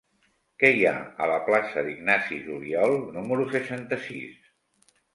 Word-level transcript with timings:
Què 0.63 0.71
hi 0.77 0.87
ha 0.91 0.93
a 1.25 1.27
la 1.33 1.35
plaça 1.51 1.85
d'Ignasi 1.89 2.41
Juliol 2.49 2.99
número 3.21 3.49
seixanta-sis? 3.55 4.53